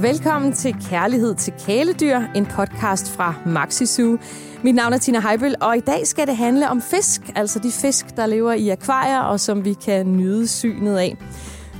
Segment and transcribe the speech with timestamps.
[0.00, 4.18] Velkommen til Kærlighed til kæledyr, en podcast fra Maxi Zoo.
[4.64, 7.72] Mit navn er Tina Heibel, og i dag skal det handle om fisk, altså de
[7.72, 11.16] fisk, der lever i akvarier og som vi kan nyde synet af.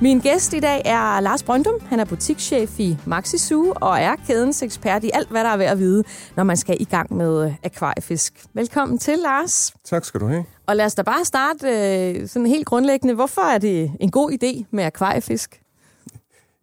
[0.00, 1.75] Min gæst i dag er Lars Brøndum.
[1.89, 5.57] Han er butikschef i Maxi Zoo og er kædens ekspert i alt, hvad der er
[5.57, 6.05] værd at vide,
[6.37, 8.45] når man skal i gang med akvariefisk.
[8.55, 9.73] Velkommen til, Lars.
[9.85, 10.45] Tak skal du have.
[10.66, 13.14] Og lad os da bare starte øh, sådan helt grundlæggende.
[13.14, 15.60] Hvorfor er det en god idé med akvariefisk?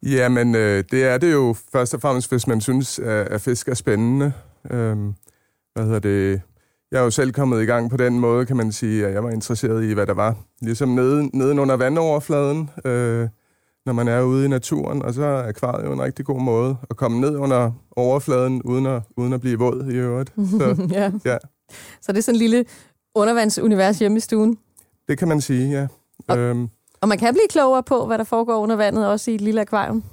[0.06, 3.68] Jamen, øh, det er det jo først og fremmest, hvis man synes, at, at fisk
[3.68, 4.34] er spændende.
[4.72, 5.14] Øhm,
[5.74, 6.42] hvad hedder det?
[6.92, 9.24] Jeg er jo selv kommet i gang på den måde, kan man sige, at jeg
[9.24, 10.36] var interesseret i, hvad der var.
[10.62, 13.28] Ligesom nede, neden under vandoverfladen, øh,
[13.86, 16.78] når man er ude i naturen, og så er akvariet jo en rigtig god måde
[16.90, 20.34] at komme ned under overfladen, uden at, uden at blive våd i øvrigt.
[20.60, 21.12] Så, ja.
[21.26, 21.38] ja,
[22.02, 22.66] Så det er sådan en lille
[23.16, 24.58] undervandsunivers hjemme i stuen.
[25.08, 25.88] det kan man sige, ja.
[26.28, 26.68] Og- Øhm,
[27.06, 29.62] og man kan blive klogere på, hvad der foregår under vandet, også i et lille
[29.62, 30.04] akvarium.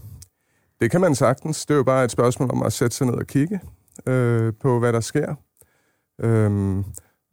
[0.80, 1.66] Det kan man sagtens.
[1.66, 3.60] Det er jo bare et spørgsmål om at sætte sig ned og kigge
[4.07, 5.34] øh, på, hvad der sker.
[6.21, 6.84] Øhm,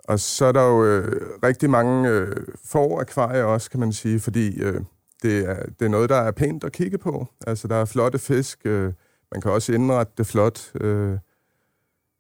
[0.04, 2.36] og så er der jo øh, rigtig mange øh,
[2.66, 4.82] for akvarier også, kan man sige, fordi øh,
[5.24, 7.28] det, er, det er noget, der er pænt at kigge på.
[7.48, 8.60] Altså, der er flotte fisk.
[8.66, 8.94] Øh,
[9.32, 10.72] man kan også indrette det flot.
[10.76, 11.18] Øh,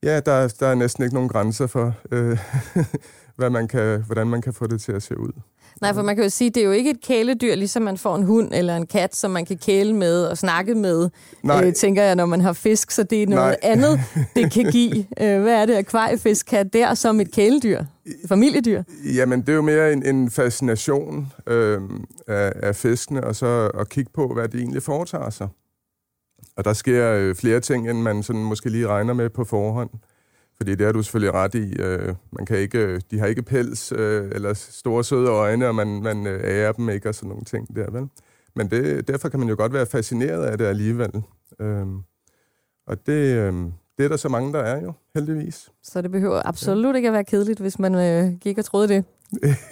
[0.03, 2.39] ja, der, der er næsten ikke nogen grænser for, øh,
[3.37, 5.31] hvad man kan, hvordan man kan få det til at se ud.
[5.81, 8.15] Nej, for man kan jo sige, det er jo ikke et kæledyr, ligesom man får
[8.15, 11.09] en hund eller en kat, som man kan kæle med og snakke med,
[11.43, 11.65] Nej.
[11.65, 12.91] øh, tænker jeg, når man har fisk.
[12.91, 13.71] Så det er noget Nej.
[13.71, 13.99] andet,
[14.35, 15.05] det kan give.
[15.21, 17.83] Øh, hvad er det, akvariefisk kan der som et kæledyr?
[18.27, 18.83] Familiedyr?
[19.15, 21.81] Jamen, det er jo mere en, en fascination øh,
[22.27, 25.47] af, af fiskene, og så at kigge på, hvad de egentlig foretager sig.
[26.57, 29.89] Og der sker øh, flere ting, end man sådan måske lige regner med på forhånd.
[30.61, 31.81] Fordi det har du selvfølgelig ret i.
[31.81, 35.75] Øh, man kan ikke, øh, de har ikke pels øh, eller store søde øjne, og
[35.75, 38.07] man, man ærer dem ikke og sådan nogle ting der, vel?
[38.55, 41.23] Men det, derfor kan man jo godt være fascineret af det alligevel.
[41.59, 41.85] Øh,
[42.87, 43.53] og det, øh,
[43.97, 45.69] det er der så mange, der er jo, heldigvis.
[45.83, 49.05] Så det behøver absolut ikke at være kedeligt, hvis man øh, gik og troede det.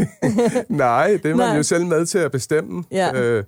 [0.70, 1.58] Nej, det er man Nej.
[1.58, 2.84] jo selv med til at bestemme.
[2.92, 3.22] Ja.
[3.22, 3.44] Øh,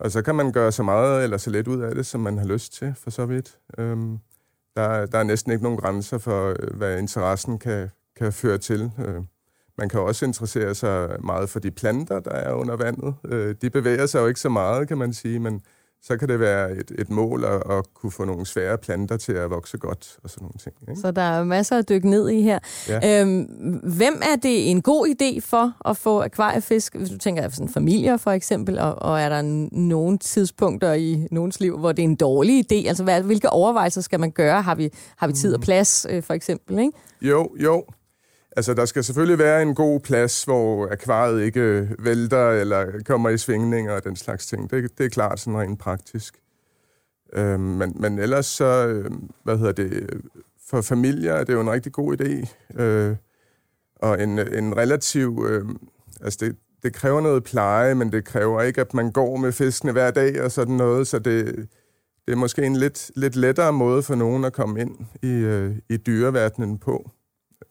[0.00, 2.38] og så kan man gøre så meget eller så lidt ud af det, som man
[2.38, 3.58] har lyst til, for så vidt.
[3.78, 4.18] Øhm,
[4.78, 8.90] der, der er næsten ikke nogen grænser for, øh, hvad interessen kan, kan føre til.
[8.98, 9.22] Øh,
[9.78, 13.14] man kan også interessere sig meget for de planter, der er under vandet.
[13.24, 15.62] Øh, de bevæger sig jo ikke så meget, kan man sige, men
[16.02, 19.32] så kan det være et, et mål at, at kunne få nogle svære planter til
[19.32, 20.74] at vokse godt og sådan nogle ting.
[20.88, 21.00] Ikke?
[21.00, 22.58] Så der er masser at dykke ned i her.
[22.88, 23.20] Ja.
[23.20, 23.42] Øhm,
[23.96, 26.94] hvem er det en god idé for at få akvariefisk?
[26.94, 29.42] Hvis du tænker sådan familier for eksempel, og, og er der
[29.72, 32.88] nogle tidspunkter i nogens liv, hvor det er en dårlig idé?
[32.88, 34.62] Altså hvad, hvilke overvejelser skal man gøre?
[34.62, 36.78] Har vi, har vi tid og plads øh, for eksempel?
[36.78, 36.92] Ikke?
[37.22, 37.84] Jo, jo.
[38.56, 43.38] Altså, der skal selvfølgelig være en god plads, hvor akvariet ikke vælter eller kommer i
[43.38, 44.70] svingninger og den slags ting.
[44.70, 46.34] Det, det er klart sådan rent praktisk.
[47.32, 49.10] Øh, men, men ellers så, øh,
[49.44, 50.20] hvad hedder det,
[50.70, 52.48] for familier er det jo en rigtig god idé.
[52.82, 53.16] Øh,
[53.96, 55.68] og en, en relativ, øh,
[56.20, 59.92] altså det, det kræver noget pleje, men det kræver ikke, at man går med fiskene
[59.92, 61.68] hver dag og sådan noget, så det,
[62.26, 65.76] det er måske en lidt, lidt lettere måde for nogen at komme ind i, øh,
[65.88, 67.10] i dyreverdenen på.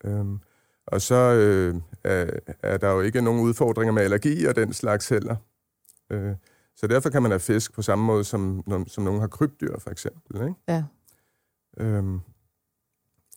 [0.03, 0.39] Øhm,
[0.87, 2.29] og så øh, er,
[2.63, 5.35] er der jo ikke nogen udfordringer med allergi og den slags heller.
[6.11, 6.31] Øh,
[6.75, 9.89] så derfor kan man have fisk på samme måde, som, som nogen har krybdyr, for
[9.89, 10.41] eksempel.
[10.41, 10.53] Ikke?
[10.67, 10.83] Ja.
[11.79, 12.19] Øhm,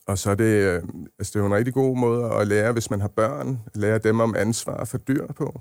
[0.07, 0.83] og så er det, øh,
[1.19, 3.99] altså det er jo en rigtig god måde at lære, hvis man har børn, lære
[3.99, 5.61] dem om ansvar for dyr på.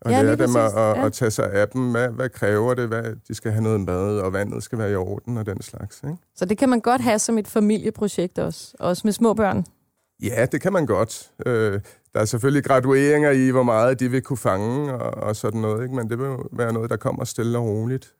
[0.00, 1.06] Og Ja, lære dem at, at, Ja.
[1.06, 1.90] at tage sig af dem.
[1.90, 2.88] Hvad, hvad kræver det?
[2.88, 6.02] Hvad, de skal have noget mad, og vandet skal være i orden, og den slags.
[6.04, 6.16] Ikke?
[6.34, 9.64] Så det kan man godt have som et familieprojekt også, også med små børn.
[10.22, 11.30] Ja, det kan man godt.
[11.46, 11.80] Øh,
[12.14, 15.82] der er selvfølgelig gradueringer i, hvor meget de vil kunne fange og, og sådan noget,
[15.82, 15.94] ikke?
[15.94, 18.14] men det vil være noget, der kommer stille og roligt.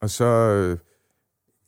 [0.00, 0.78] Og så, øh,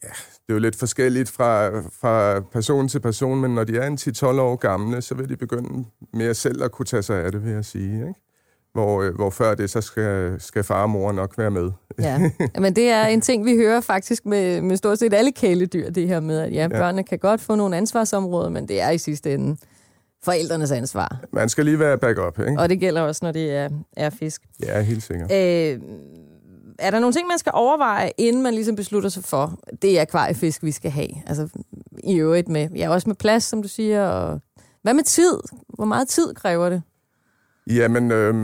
[0.03, 3.87] ja, det er jo lidt forskelligt fra, fra person til person, men når de er
[3.87, 7.33] en 10-12 år gamle, så vil de begynde mere selv at kunne tage sig af
[7.33, 8.09] det, vil jeg sige.
[8.09, 8.21] Ikke?
[8.73, 11.71] Hvor, øh, hvor før det, så skal, skal far og mor nok være med.
[11.99, 12.31] Ja,
[12.63, 16.09] men det er en ting, vi hører faktisk med, med stort set alle kæledyr, det
[16.09, 19.35] her med, at ja, børnene kan godt få nogle ansvarsområder, men det er i sidste
[19.35, 19.57] ende
[20.25, 21.21] forældrenes ansvar.
[21.33, 22.61] Man skal lige være backup, ikke?
[22.61, 24.43] Og det gælder også, når det er, er fisk.
[24.63, 25.33] Ja, helt sikkert.
[25.33, 25.81] Øh,
[26.79, 30.03] er der nogle ting, man skal overveje, inden man ligesom beslutter sig for, det er
[30.03, 31.09] akvariefisk, vi skal have?
[31.27, 31.49] Altså
[32.05, 34.41] i øvrigt med, ja, også med plads, som du siger, og
[34.83, 35.39] hvad med tid?
[35.69, 36.83] Hvor meget tid kræver det?
[37.69, 38.35] Jamen, øh,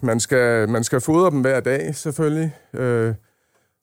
[0.00, 2.56] man, skal, man skal fodre dem hver dag, selvfølgelig.
[2.72, 3.14] Øh,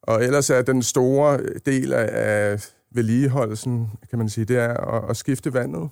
[0.01, 5.17] og ellers er den store del af, vedligeholdelsen, kan man sige, det er at, at
[5.17, 5.89] skifte vandet.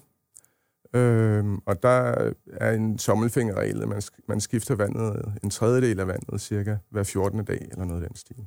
[0.94, 6.42] Øh, og der er en tommelfingerregel, at man, man skifter vandet, en tredjedel af vandet
[6.42, 7.46] cirka hver 14.
[7.46, 8.46] dag, eller noget af den stil.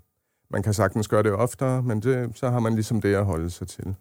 [0.51, 3.51] Man kan sagtens gøre det oftere, men det, så har man ligesom det at holde
[3.51, 3.95] sig til.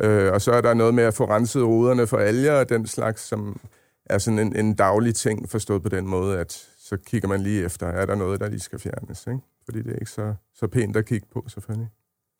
[0.00, 2.86] Øh, og så er der noget med at få renset ruderne for alger og den
[2.86, 3.60] slags, som
[4.06, 7.64] er sådan en, en daglig ting, forstået på den måde, at så kigger man lige
[7.64, 9.40] efter, er der noget, der lige skal fjernes, ikke?
[9.64, 11.88] Fordi det er ikke så, så pænt at kigge på, selvfølgelig.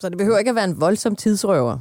[0.01, 1.79] Så det behøver ikke at være en voldsom tidsrøver?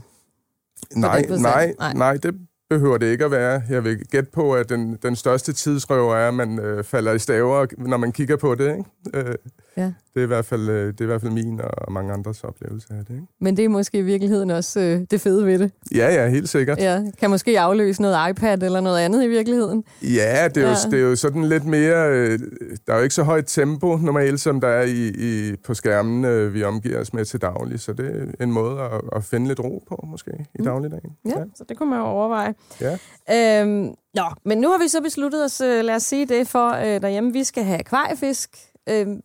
[0.96, 2.36] Nej, nej, nej, nej, det
[2.70, 3.62] behøver det ikke at være.
[3.70, 7.20] Jeg vil gætte på, at den, den største tidsrøver er, at man øh, falder i
[7.20, 8.78] staver, når man kigger på det.
[8.78, 9.30] Ikke?
[9.30, 9.36] Øh,
[9.78, 9.84] ja.
[9.84, 12.44] det, er i hvert fald, øh, det er i hvert fald min og mange andres
[12.44, 13.14] oplevelse af det.
[13.14, 13.26] Ikke?
[13.42, 15.72] Men det er måske i virkeligheden også øh, det fede ved det.
[15.96, 16.78] Ja, ja, helt sikkert.
[16.78, 17.02] Ja.
[17.20, 19.84] Kan måske afløse noget iPad eller noget andet i virkeligheden.
[20.02, 20.70] Ja, det er, ja.
[20.70, 22.10] Jo, det er jo sådan lidt mere...
[22.10, 22.40] Øh,
[22.88, 26.26] der er jo ikke så højt tempo normalt, som der er i, i, på skærmen,
[26.26, 27.80] øh, vi omgiver os med til daglig.
[27.80, 30.66] Så det er en måde at, at finde lidt ro på, måske, i mm.
[30.66, 31.12] dagligdagen.
[31.26, 32.55] Ja, ja, så det kunne man jo overveje.
[32.82, 32.98] Ja.
[33.32, 36.70] Øhm, nå, men nu har vi så besluttet os, øh, lad os sige det, for
[36.70, 38.58] øh, derhjemme, vi skal have akvariefisk.
[38.90, 39.22] Øhm,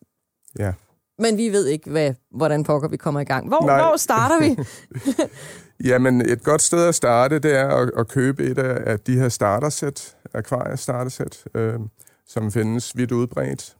[0.59, 0.73] ja.
[1.19, 3.49] Men vi ved ikke, hvad, hvordan pokker vi kommer i gang.
[3.49, 4.57] Hvor, hvor starter vi?
[5.91, 9.19] Jamen, et godt sted at starte, det er at, at købe et af, af de
[9.19, 11.75] her startersæt, akvariestartersæt, øh,
[12.27, 13.77] som findes vidt udbredt.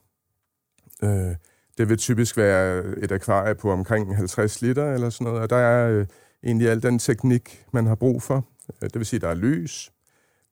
[1.03, 1.35] Øh,
[1.77, 5.55] det vil typisk være et akvarie på omkring 50 liter eller sådan noget, og der
[5.55, 6.05] er øh,
[6.43, 8.45] egentlig al den teknik, man har brug for.
[8.69, 9.91] Øh, det vil sige, der er lys,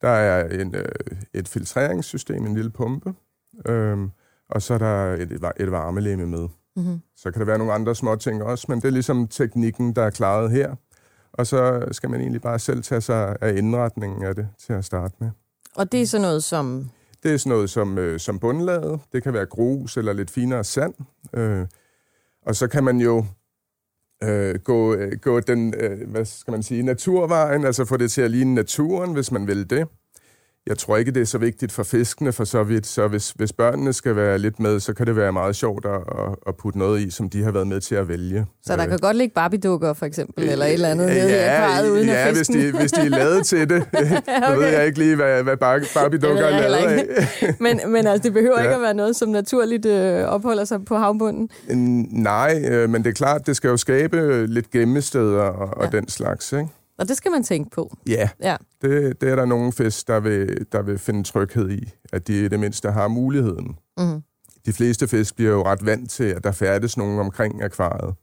[0.02, 0.86] der er en, øh,
[1.34, 3.14] et filtreringssystem, en lille pumpe,
[3.66, 3.98] øh,
[4.50, 6.48] og så er der et, et varmelæme med.
[6.76, 7.00] Mm-hmm.
[7.16, 10.04] Så kan der være nogle andre små ting også, men det er ligesom teknikken, der
[10.04, 10.76] er klaret her.
[11.34, 14.86] Og så skal man egentlig bare selv tage sig af indretningen af det til at
[14.86, 15.30] starte med.
[15.76, 16.90] Og det er sådan noget som...
[17.24, 19.00] Det er sådan noget som, øh, som bundlaget.
[19.14, 20.94] Det kan være grus eller lidt finere sand.
[21.34, 21.68] Øh,
[22.42, 23.26] og så kan man jo
[24.24, 28.22] øh, gå, øh, gå den, øh, hvad skal man sige, naturvejen, altså få det til
[28.22, 29.88] at ligne naturen, hvis man vil det.
[30.70, 33.54] Jeg tror ikke, det er så vigtigt for fiskene for så vidt, så hvis, hvis
[33.54, 36.02] børnene skal være lidt med, så kan det være meget sjovt at,
[36.48, 38.46] at putte noget i, som de har været med til at vælge.
[38.64, 38.90] Så der øh.
[38.90, 42.08] kan godt ligge Barbie-dukker, for eksempel, eller et eller andet ja, nede i akvariet uden
[42.08, 43.84] ja, hvis de, hvis de er lavet til det.
[43.94, 44.22] okay.
[44.54, 47.06] Nu ved jeg ikke lige, hvad, hvad Barbie-dukker er lavet af.
[47.66, 48.64] men, men altså, det behøver ja.
[48.64, 51.50] ikke at være noget, som naturligt øh, opholder sig på havbunden.
[52.12, 55.86] Nej, øh, men det er klart, det skal jo skabe lidt gemmesteder og, ja.
[55.86, 56.68] og den slags, ikke?
[57.00, 57.98] Og det skal man tænke på.
[58.08, 58.56] Ja, ja.
[58.82, 62.46] Det, det er der nogle fisk, der vil, der vil finde tryghed i, at de
[62.46, 63.78] i det mindste har muligheden.
[63.98, 64.22] Mm.
[64.66, 68.16] De fleste fisk bliver jo ret vant til, at der færdes nogen omkring akvariet.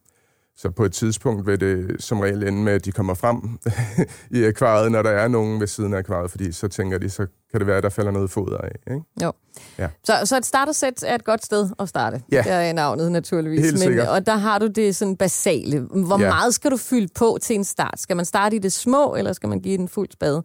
[0.59, 3.59] Så på et tidspunkt vil det som regel ende med, at de kommer frem
[4.41, 7.27] i akvariet, når der er nogen ved siden af akvariet, fordi så tænker de, så
[7.51, 8.73] kan det være, at der falder noget foder af.
[8.91, 9.03] Ikke?
[9.23, 9.33] Jo.
[9.79, 9.89] Ja.
[10.05, 12.23] Så, så et startersæt er et godt sted at starte.
[12.33, 12.43] Ja.
[12.43, 13.61] Det er navnet naturligvis.
[13.61, 15.81] Helt Men, og der har du det sådan basale.
[15.81, 16.29] Hvor ja.
[16.29, 18.01] meget skal du fylde på til en start?
[18.01, 20.43] Skal man starte i det små, eller skal man give den fuld spade?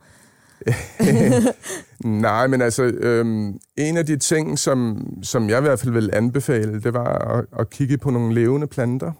[2.06, 6.10] Nej, men altså, øhm, en af de ting, som, som jeg i hvert fald vil
[6.14, 9.12] anbefale, det var at, at kigge på nogle levende planter.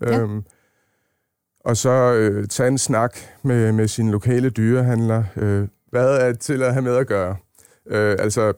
[0.00, 0.20] Ja.
[0.20, 0.44] Øhm,
[1.60, 5.24] og så øh, tage en snak med, med sin lokale dyrehandler.
[5.36, 7.36] Øh, hvad er til at have med at gøre?
[7.86, 8.52] Øh, altså,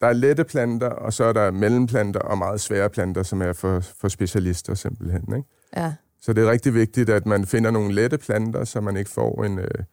[0.00, 3.52] der er lette planter, og så er der mellemplanter og meget svære planter, som er
[3.52, 5.36] for, for specialister simpelthen.
[5.36, 5.48] Ikke?
[5.76, 5.94] Ja.
[6.20, 9.44] Så det er rigtig vigtigt, at man finder nogle lette planter, så man ikke får
[9.44, 9.84] en, øh,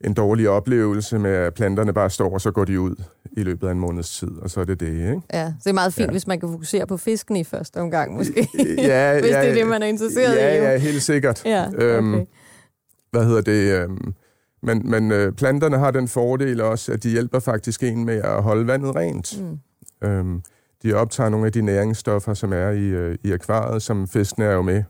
[0.00, 2.94] en dårlig oplevelse med, at planterne bare står, og så går de ud
[3.32, 5.20] i løbet af en måneds tid, og så er det det, ikke?
[5.32, 6.10] Ja, så det er meget fint, ja.
[6.10, 8.48] hvis man kan fokusere på fisken i første omgang, måske.
[8.78, 10.72] ja, hvis ja, det er det, man er interesseret ja, i.
[10.72, 11.44] Ja, helt sikkert.
[11.44, 12.18] Ja, øhm, okay.
[12.18, 12.26] øhm,
[13.10, 13.82] hvad hedder det?
[13.82, 14.14] Øhm,
[14.62, 18.42] men men øh, planterne har den fordel også, at de hjælper faktisk en med at
[18.42, 19.40] holde vandet rent.
[19.40, 20.08] Mm.
[20.08, 20.42] Øhm,
[20.82, 24.52] de optager nogle af de næringsstoffer, som er i, øh, i akvariet, som fiskene er
[24.52, 24.82] jo med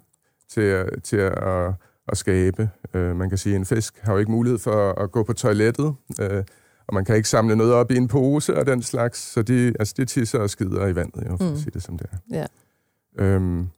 [0.50, 1.72] til, til at
[2.08, 2.70] at skabe.
[2.94, 5.32] Øh, man kan sige, at en fisk har jo ikke mulighed for at gå på
[5.32, 6.44] toilettet, øh,
[6.86, 9.74] og man kan ikke samle noget op i en pose og den slags, så de,
[9.78, 11.52] altså, de tisser og skider i vandet, jo, for mm.
[11.52, 12.16] at sige det som det er.
[12.30, 12.46] Ja.
[13.24, 13.68] Øhm,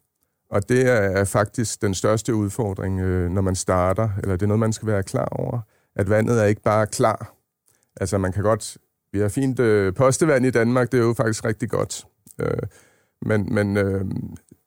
[0.50, 4.46] og det er, er faktisk den største udfordring, øh, når man starter, eller det er
[4.46, 5.60] noget, man skal være klar over,
[5.96, 7.34] at vandet er ikke bare klar.
[8.00, 8.78] Altså man kan godt,
[9.12, 12.06] vi har fint øh, postevand i Danmark, det er jo faktisk rigtig godt.
[12.40, 12.62] Øh,
[13.22, 14.04] men men øh,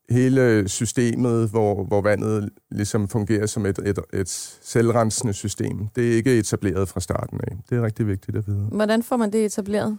[0.09, 4.29] hele systemet, hvor, hvor vandet ligesom fungerer som et, et, et
[4.61, 7.57] selvrensende system, det er ikke etableret fra starten af.
[7.69, 8.67] Det er rigtig vigtigt at vide.
[8.71, 9.97] Hvordan får man det etableret?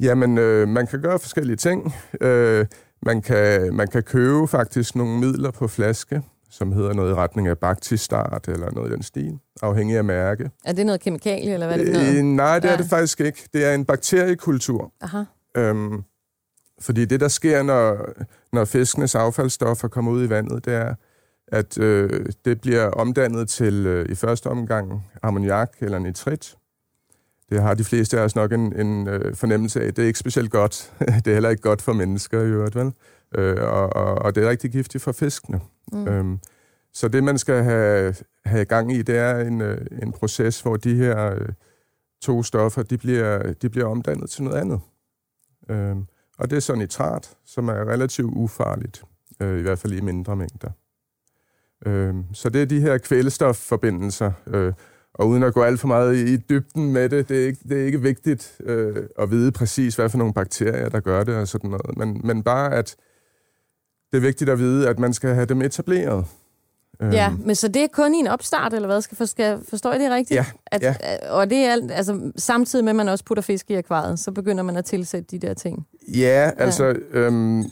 [0.00, 1.94] Jamen, øh, man kan gøre forskellige ting.
[2.20, 2.66] Øh,
[3.02, 7.48] man, kan, man kan købe faktisk nogle midler på flaske, som hedder noget i retning
[7.48, 10.50] af Bactistart eller noget i den stil, afhængig af mærke.
[10.64, 12.18] Er det noget kemikalie, eller hvad er det noget?
[12.18, 13.48] Øh, nej, det er det faktisk ikke.
[13.52, 14.92] Det er en bakteriekultur.
[15.00, 15.22] Aha.
[15.56, 16.02] Øhm,
[16.80, 18.08] fordi det, der sker, når,
[18.52, 20.94] når fiskenes affaldsstoffer kommer ud i vandet, det er,
[21.48, 26.56] at øh, det bliver omdannet til øh, i første omgang ammoniak eller nitrit.
[27.50, 29.94] Det har de fleste af os nok en, en øh, fornemmelse af.
[29.94, 30.92] Det er ikke specielt godt.
[31.24, 32.92] det er heller ikke godt for mennesker i øvrigt, vel?
[33.34, 35.60] øh, og, og, og det er rigtig giftigt for fiskene.
[35.92, 36.08] Mm.
[36.08, 36.38] Øhm,
[36.92, 40.76] så det, man skal have, have gang i, det er en, øh, en proces, hvor
[40.76, 41.48] de her øh,
[42.22, 44.80] to stoffer, de bliver, de bliver omdannet til noget andet.
[45.68, 46.06] Øhm,
[46.38, 49.04] og det er så nitrat, som er relativt ufarligt,
[49.40, 50.70] øh, i hvert fald i mindre mængder.
[51.86, 54.72] Øh, så det er de her kvælstofforbindelser, øh,
[55.14, 57.80] og uden at gå alt for meget i dybden med det, det er ikke, det
[57.80, 61.48] er ikke vigtigt øh, at vide præcis, hvad for nogle bakterier, der gør det og
[61.48, 62.96] sådan noget, men, men bare at
[64.12, 66.26] det er vigtigt at vide, at man skal have dem etableret.
[67.02, 67.42] Ja, øhm.
[67.46, 69.00] men så det er kun i en opstart, eller hvad?
[69.00, 70.36] Skal, for, skal forstå jeg det rigtigt?
[70.38, 70.94] Ja, at, ja.
[71.30, 74.62] Og det er altså, samtidig med, at man også putter fisk i akvariet, så begynder
[74.62, 75.86] man at tilsætte de der ting.
[76.08, 76.84] Ja, altså...
[76.84, 77.18] Ja.
[77.18, 77.64] Øhm,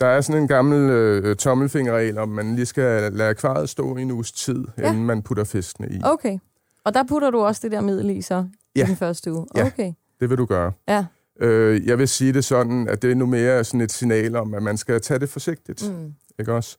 [0.00, 4.02] der er sådan en gammel øh, tommelfingerregel, om man lige skal lade akvariet stå i
[4.02, 4.88] en uges tid, ja.
[4.88, 6.00] inden man putter fiskene i.
[6.04, 6.38] Okay.
[6.84, 8.46] Og der putter du også det der middel i så,
[8.76, 8.84] ja.
[8.84, 9.46] i den første uge?
[9.56, 9.92] Ja, okay.
[10.20, 10.72] det vil du gøre.
[10.88, 11.04] Ja.
[11.40, 14.54] Øh, jeg vil sige det sådan, at det er nu mere sådan et signal om,
[14.54, 15.90] at man skal tage det forsigtigt.
[15.90, 16.14] Mm.
[16.38, 16.76] Ikke også?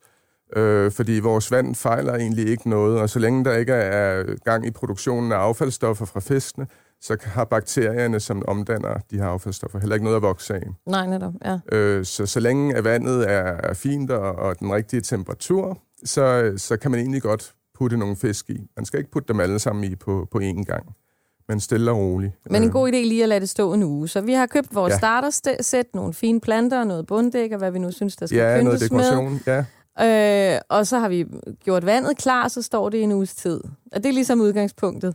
[0.56, 4.66] Øh, fordi vores vand fejler egentlig ikke noget, og så længe der ikke er gang
[4.66, 6.66] i produktionen af affaldsstoffer fra fiskene,
[7.00, 10.62] så har bakterierne, som omdanner de her affaldsstoffer, heller ikke noget at vokse af.
[10.86, 11.58] Nej, netop, ja.
[11.72, 16.52] Øh, så så længe at vandet er, er fint og, og den rigtige temperatur, så,
[16.56, 18.70] så kan man egentlig godt putte nogle fisk i.
[18.76, 20.86] Man skal ikke putte dem alle sammen i på, på én gang,
[21.48, 22.32] men stille og roligt.
[22.50, 24.08] Men en god idé lige at lade det stå en uge.
[24.08, 24.98] Så vi har købt vores ja.
[24.98, 28.80] startersæt, nogle fine planter, noget bunddæk, og hvad vi nu synes, der skal ja, noget
[28.80, 29.40] dekoration, med.
[29.46, 29.64] Ja,
[30.00, 31.26] Øh, og så har vi
[31.64, 33.60] gjort vandet klar, så står det i en uges tid.
[33.92, 35.14] Og det er ligesom udgangspunktet.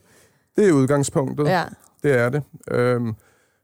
[0.56, 1.46] Det er udgangspunktet.
[1.46, 1.64] Ja.
[2.04, 2.44] Det er det.
[2.72, 3.14] Øhm,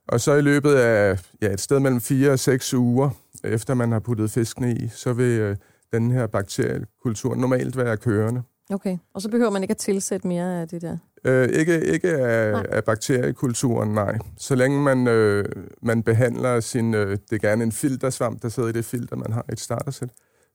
[0.08, 3.10] og så i løbet af ja, et sted mellem 4 og 6 uger,
[3.44, 5.56] efter man har puttet fiskene i, så vil øh,
[5.94, 8.42] den her bakteriekultur normalt være kørende.
[8.74, 10.98] Okay, og så behøver man ikke at tilsætte mere af det der?
[11.24, 14.18] Øh, ikke ikke af, af bakteriekulturen, nej.
[14.38, 15.46] Så længe man, øh,
[15.82, 16.94] man behandler sin...
[16.94, 19.60] Øh, det er gerne en filtersvamp, der sidder i det filter, man har i et
[19.60, 20.10] startersæt.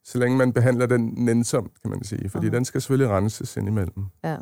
[0.04, 2.30] Så længe man behandler den nænsomt, kan man sige.
[2.30, 2.54] Fordi uh-huh.
[2.54, 4.04] den skal selvfølgelig renses indimellem.
[4.24, 4.36] Ja.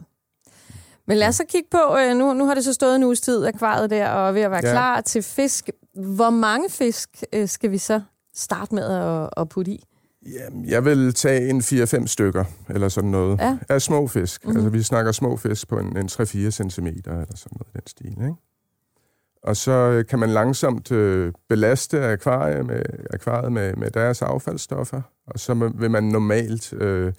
[1.06, 3.20] Men lad os så kigge på, øh, nu, nu har det så stået en uges
[3.20, 4.72] tid, akvariet der, og er ved at være ja.
[4.72, 5.70] klar til fisk.
[5.94, 8.00] Hvor mange fisk øh, skal vi så
[8.34, 9.84] starte med at, at putte i?
[10.26, 13.58] Jamen, jeg vil tage en 4-5 stykker, eller sådan noget, ja.
[13.68, 14.44] af små fisk.
[14.44, 14.56] Mm-hmm.
[14.56, 18.06] Altså, vi snakker små fisk på en, en 3-4 cm, eller sådan noget den stil,
[18.06, 18.34] ikke?
[19.42, 25.02] Og så øh, kan man langsomt øh, belaste akvariet med, akvariet med, med deres affaldsstoffer,
[25.26, 27.12] og så vil man normalt øh,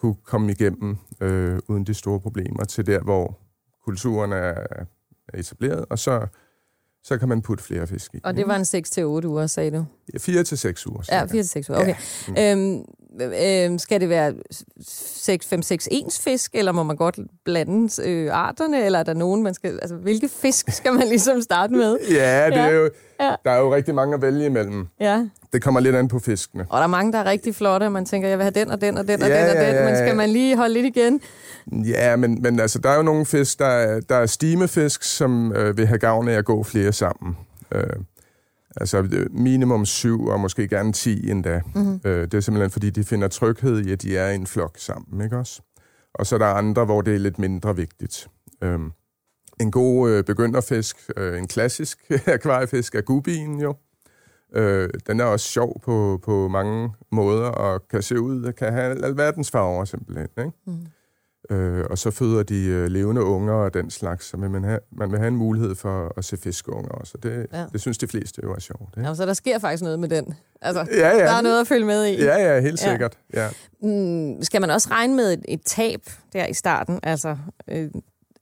[0.00, 3.38] kunne komme igennem øh, uden de store problemer til der, hvor
[3.84, 4.54] kulturen er,
[5.28, 6.26] er etableret, og så,
[7.04, 8.20] så kan man putte flere fisk i.
[8.24, 9.84] Og det var en 6-8 uger, sagde du?
[10.12, 11.02] Ja, 4 til 6 uger.
[11.10, 11.94] Ja, 4 til 6 uger, okay.
[12.36, 12.54] Ja.
[12.54, 12.62] Mm.
[12.62, 12.84] Øhm,
[13.20, 14.34] øh, skal det være
[14.80, 19.14] 6, 5, 6 ens fisk, eller må man godt blande øh, arterne, eller er der
[19.14, 19.78] nogen, man skal...
[19.82, 21.98] Altså, hvilke fisk skal man ligesom starte med?
[22.10, 22.66] ja, det ja.
[22.66, 23.34] Er jo, ja.
[23.44, 24.86] der er jo rigtig mange at vælge imellem.
[25.00, 25.24] Ja.
[25.52, 26.66] Det kommer lidt an på fiskene.
[26.70, 28.70] Og der er mange, der er rigtig flotte, og man tænker, jeg vil have den
[28.70, 30.74] og den og den og ja, den og ja, den, men skal man lige holde
[30.74, 31.20] lidt igen?
[31.72, 35.52] Ja, men, men altså, der er jo nogle fisk, der er, der er stimefisk, som
[35.52, 37.36] øh, vil have gavn af at gå flere sammen.
[37.72, 37.82] Øh,
[38.76, 41.60] Altså øh, minimum syv, og måske gerne ti endda.
[41.74, 42.00] Mm-hmm.
[42.04, 44.78] Øh, det er simpelthen, fordi de finder tryghed i, at de er i en flok
[44.78, 45.62] sammen, ikke også?
[46.14, 48.28] Og så er der andre, hvor det er lidt mindre vigtigt.
[48.62, 48.78] Øh,
[49.60, 53.74] en god øh, begynderfisk, øh, en klassisk akvariefisk, er gubien jo.
[54.54, 59.04] Øh, den er også sjov på, på mange måder, og kan se ud, kan have
[59.04, 60.52] alverdens farver simpelthen, ikke?
[60.66, 60.86] Mm.
[61.50, 65.10] Øh, og så føder de øh, levende unger og den slags, så man, have, man
[65.10, 67.18] vil have en mulighed for at se fiskeunger også.
[67.22, 67.64] Det, ja.
[67.72, 68.94] det synes de fleste jo er sjovt.
[68.96, 69.08] Ikke?
[69.08, 70.34] Ja, så der sker faktisk noget med den.
[70.62, 71.24] Altså, ja, ja.
[71.24, 72.24] Der er noget at følge med i.
[72.24, 73.18] Ja, ja, helt sikkert.
[73.34, 73.44] Ja.
[73.44, 73.48] Ja.
[73.82, 76.00] Mm, skal man også regne med et, et tab
[76.32, 77.00] der i starten?
[77.02, 77.36] Altså,
[77.68, 77.90] øh,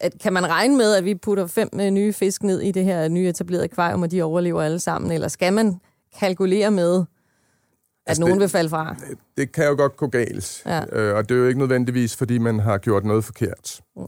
[0.01, 2.85] at, kan man regne med, at vi putter fem øh, nye fisk ned i det
[2.85, 5.13] her nye etablerede akvarium, og de overlever alle sammen?
[5.13, 5.81] Eller skal man
[6.19, 7.05] kalkulere med,
[8.07, 8.97] at altså nogen det, vil falde fra?
[9.09, 10.63] Det, det kan jo godt gå galt.
[10.67, 10.99] Ja.
[10.99, 13.81] Øh, og det er jo ikke nødvendigvis, fordi man har gjort noget forkert.
[13.97, 14.07] Mm.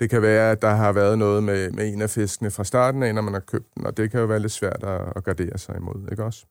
[0.00, 3.02] Det kan være, at der har været noget med, med en af fiskene fra starten
[3.02, 5.24] af, når man har købt den, og det kan jo være lidt svært at, at
[5.24, 6.46] gardere sig imod, ikke også?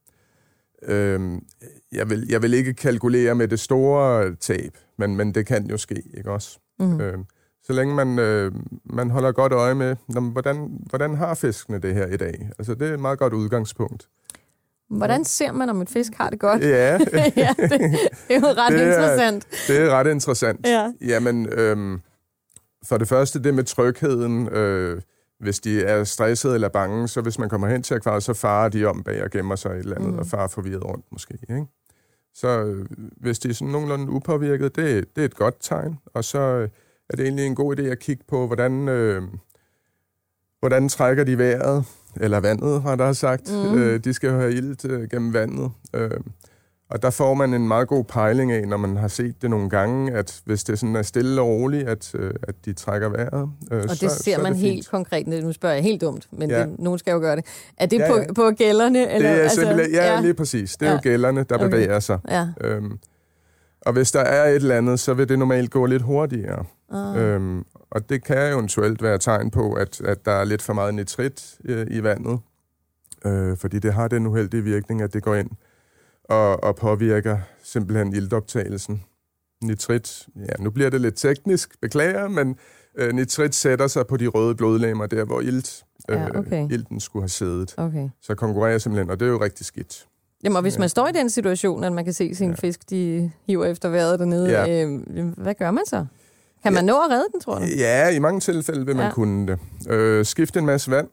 [0.84, 1.46] Øhm,
[1.92, 5.78] jeg, vil, jeg vil ikke kalkulere med det store tab, men, men det kan jo
[5.78, 6.60] ske, ikke også?
[6.80, 7.02] Mm.
[7.02, 7.26] Øhm,
[7.64, 8.52] så længe man, øh,
[8.84, 9.96] man holder godt øje med,
[10.32, 12.50] hvordan, hvordan har fiskene det her i dag?
[12.60, 14.08] Altså, det er et meget godt udgangspunkt.
[14.90, 16.62] Hvordan ser man, om en fisk har det godt?
[16.62, 16.94] Ja,
[17.38, 17.80] ja det,
[18.28, 19.48] det er jo ret det er, interessant.
[19.68, 20.68] Det er ret interessant.
[20.68, 20.92] Ja.
[21.02, 22.02] Jamen, øhm,
[22.86, 24.50] for det første det med trygheden.
[24.50, 25.02] Øh,
[25.40, 28.70] hvis de er stressede eller bange, så hvis man kommer hen til akvariet, så farer
[28.70, 30.20] de om bag og gemmer sig et eller andet, mm.
[30.20, 31.38] og farer forvirret rundt måske.
[31.42, 31.66] Ikke?
[32.34, 32.86] Så øh,
[33.18, 36.00] hvis de er sådan nogenlunde upåvirket, det, det er et godt tegn.
[36.14, 36.70] Og så øh,
[37.10, 39.22] er det egentlig en god idé at kigge på, hvordan, øh,
[40.60, 41.86] hvordan trækker de vejret
[42.22, 43.52] eller vandet, har der sagt.
[43.52, 43.78] Mm.
[43.78, 45.72] Øh, de skal have ilt øh, gennem vandet.
[45.94, 46.12] Øh,
[46.90, 49.70] Og der får man en meget god pejling af, når man har set det nogle
[49.70, 53.50] gange, at hvis det sådan er stille og roligt, at, øh, at de trækker vejret.
[53.72, 54.90] Øh, og det så, ser så man det helt fint.
[54.90, 55.28] konkret.
[55.28, 56.60] Nu spørger jeg helt dumt, men ja.
[56.62, 57.46] det, nogen skal jo gøre det.
[57.78, 58.34] Er det ja, på, ja.
[58.34, 59.12] på gælderne?
[59.14, 60.78] Eller, det er altså, ja, ja, lige præcis.
[60.78, 60.96] Det er ja.
[60.96, 61.66] jo gælderne, der okay.
[61.66, 62.20] bevæger sig.
[62.30, 62.48] Ja.
[62.62, 63.00] Øhm,
[63.82, 66.66] og hvis der er et eller andet, så vil det normalt gå lidt hurtigere.
[66.94, 67.18] Ah.
[67.22, 70.94] Øhm, og det kan eventuelt være tegn på, at, at der er lidt for meget
[70.94, 72.40] nitrit i, i vandet.
[73.26, 75.50] Øh, fordi det har den uheldige virkning, at det går ind
[76.24, 79.04] og, og påvirker simpelthen iltoptagelsen.
[79.64, 82.56] Nitrit, ja, nu bliver det lidt teknisk, beklager, men
[82.98, 86.68] øh, nitrit sætter sig på de røde blodlegemer, der hvor ilt, øh, ja, okay.
[86.72, 87.74] ilten skulle have siddet.
[87.78, 88.10] Okay.
[88.22, 90.06] Så konkurrerer simpelthen, og det er jo rigtig skidt.
[90.44, 90.80] Jamen, og hvis ja.
[90.80, 92.56] man står i den situation, at man kan se sin ja.
[92.56, 94.86] fisk, de hiver efter vejret dernede, ja.
[94.86, 96.06] øh, hvad gør man så?
[96.64, 96.92] Kan man ja.
[96.92, 97.66] nå at redde den, tror du?
[97.66, 99.12] Ja, i mange tilfælde vil man ja.
[99.12, 99.60] kunne det.
[99.90, 101.10] Øh, skifte en masse vand,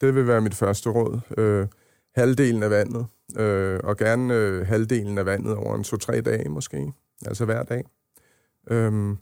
[0.00, 1.20] det vil være mit første råd.
[1.38, 1.66] Øh,
[2.14, 6.92] halvdelen af vandet, øh, og gerne øh, halvdelen af vandet over en to-tre dage måske,
[7.26, 7.84] altså hver dag.
[8.70, 9.16] Øh,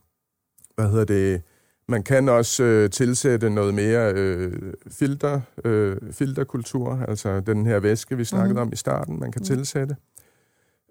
[0.74, 1.42] hvad hedder det?
[1.88, 8.16] Man kan også øh, tilsætte noget mere øh, filter, øh, filterkultur, altså den her væske,
[8.16, 8.60] vi snakkede mm.
[8.60, 9.44] om i starten, man kan mm.
[9.44, 9.96] tilsætte.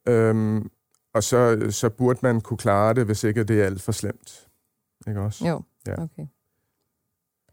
[0.07, 0.69] Øhm,
[1.13, 4.46] og så, så burde man kunne klare det, hvis ikke det er alt for slemt.
[5.07, 5.47] Ikke også?
[5.47, 5.93] Jo, ja.
[5.93, 6.25] okay.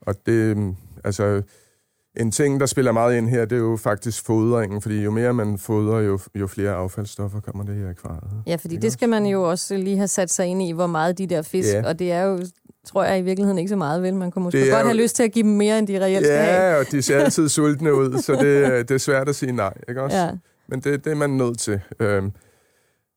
[0.00, 1.42] Og det, altså,
[2.16, 5.34] en ting, der spiller meget ind her, det er jo faktisk fodringen, fordi jo mere
[5.34, 8.42] man fodrer, jo, jo flere affaldsstoffer kommer det her i akvariet.
[8.46, 11.18] Ja, fordi det skal man jo også lige have sat sig ind i, hvor meget
[11.18, 11.86] de der fisk, ja.
[11.86, 12.38] og det er jo
[12.84, 14.14] tror jeg i virkeligheden ikke så meget vel.
[14.14, 14.86] Man kunne måske godt jo...
[14.86, 16.62] have lyst til at give dem mere, end de reelt ja, skal have.
[16.62, 19.74] Ja, og de ser altid sultne ud, så det, det er svært at sige nej,
[19.88, 20.16] ikke også?
[20.16, 20.30] Ja.
[20.68, 21.80] Men det, det er man nødt til.
[22.00, 22.32] Øhm,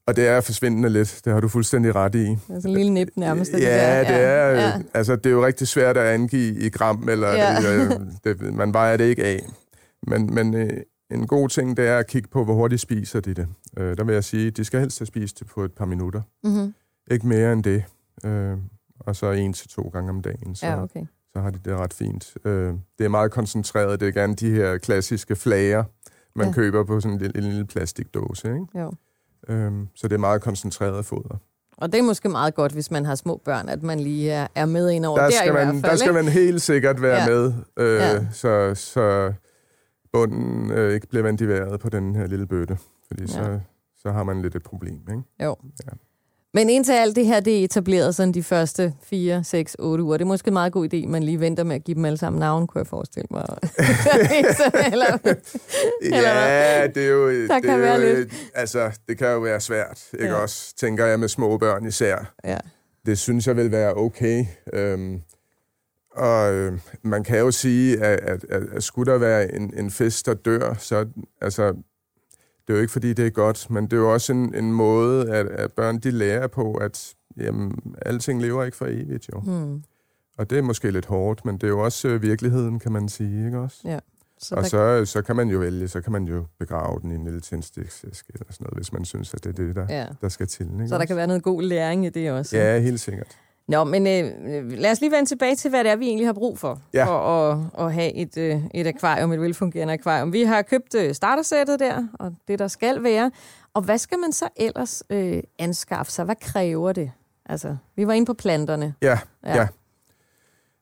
[0.08, 2.38] og det er forsvindende lidt, det har du fuldstændig ret i.
[2.54, 3.54] Altså en lille nip nærmest.
[3.54, 3.58] Ja,
[4.00, 4.14] det, der.
[4.14, 4.82] det er, ja.
[4.94, 7.56] altså, det er jo rigtig svært at angive i gram, eller ja.
[7.62, 9.46] det, det, man vejer det ikke af.
[10.08, 10.70] Men, men øh,
[11.12, 13.48] en god ting, det er at kigge på, hvor hurtigt spiser de det.
[13.78, 16.22] Øh, der vil jeg sige, de skal helst have spist det på et par minutter.
[16.44, 16.74] Mm-hmm.
[17.12, 17.84] Ikke mere end det.
[18.24, 18.58] Øh,
[19.00, 20.56] og så en til to gange om dagen.
[20.56, 21.06] Så, ja, okay.
[21.34, 22.34] så har de det ret fint.
[22.46, 24.00] Øh, det er meget koncentreret.
[24.00, 25.84] Det er gerne de her klassiske flager,
[26.36, 26.54] man ja.
[26.54, 28.48] køber på sådan en lille, en lille plastikdåse.
[28.48, 28.80] Ikke?
[28.80, 28.92] Jo.
[29.50, 31.38] Øhm, så det er meget koncentreret foder.
[31.78, 34.66] Og det er måske meget godt, hvis man har små børn, at man lige er,
[34.66, 35.92] med ind over der, skal der man, i hvert fald.
[35.92, 37.30] Der skal man helt sikkert være ja.
[37.30, 38.32] med, øh, ja.
[38.32, 39.34] så, så
[40.14, 42.78] bunden øh, ikke bliver vejret på den her lille bøtte.
[43.08, 43.28] Fordi ja.
[43.28, 43.60] så,
[44.02, 45.24] så har man lidt et problem, ikke?
[45.44, 45.56] Jo.
[45.86, 45.92] Ja.
[46.58, 50.18] Men indtil alt det her det er etableret sådan de første 4, 6, 8 uger,
[50.18, 52.18] det er måske en meget god idé, man lige venter med at give dem alle
[52.18, 53.46] sammen navn, kunne jeg forestille mig.
[54.92, 55.18] eller,
[56.04, 57.32] ja, det er jo...
[57.32, 58.34] Der det kan være jo, lidt.
[58.56, 60.34] Altså, det kan jo være svært, ikke ja.
[60.34, 60.76] også?
[60.76, 62.34] Tænker jeg med små børn især.
[62.44, 62.58] Ja.
[63.06, 64.46] Det synes jeg vil være okay.
[64.74, 65.22] Øhm,
[66.16, 69.92] og øh, man kan jo sige, at, at, at, at skulle der være en, en
[69.92, 71.06] fest, der dør, så
[71.42, 71.74] altså,
[72.68, 74.72] det er jo ikke, fordi det er godt, men det er jo også en, en
[74.72, 79.40] måde, at, at børn de lærer på, at jamen, alting lever ikke for evigt, jo.
[79.40, 79.84] Hmm.
[80.38, 83.10] Og det er måske lidt hårdt, men det er jo også øh, virkeligheden, kan man
[83.10, 83.78] sige, ikke også?
[83.86, 84.00] Ja.
[84.40, 84.68] Så og der...
[84.68, 87.40] så, så kan man jo vælge, så kan man jo begrave den i en lille
[87.40, 90.06] tændstiksæske eller sådan noget, hvis man synes, at det er det, der, ja.
[90.22, 90.66] der skal til.
[90.66, 91.08] Ikke så der også?
[91.08, 92.58] kan være noget god læring i det også.
[92.58, 93.38] Ja, helt sikkert.
[93.68, 96.34] Nå, men øh, lad os lige vende tilbage til, hvad det er, vi egentlig har
[96.34, 97.06] brug for, ja.
[97.06, 100.34] for at, at have et, øh, et akvarium, et velfungerende akvarium.
[100.34, 103.32] Vi har købt øh, startersættet der, og det, der skal være.
[103.74, 106.26] Og hvad skal man så ellers øh, anskaffe sig?
[106.26, 107.12] Hvad kræver det?
[107.46, 108.94] Altså, vi var inde på planterne.
[109.02, 109.56] Ja, ja.
[109.56, 109.68] Ja,